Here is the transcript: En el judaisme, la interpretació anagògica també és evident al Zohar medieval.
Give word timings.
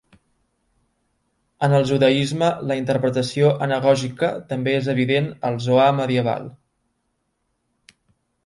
En 1.67 1.75
el 1.79 1.83
judaisme, 1.89 2.49
la 2.71 2.77
interpretació 2.81 3.51
anagògica 3.67 4.31
també 4.55 4.73
és 4.79 4.89
evident 4.95 5.31
al 5.51 5.61
Zohar 5.67 5.89
medieval. 6.03 6.53